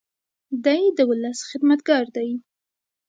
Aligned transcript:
دی 0.65 0.81
د 0.97 0.99
ولس 1.09 1.39
خدمتګار 1.49 2.05
دی. 2.15 2.29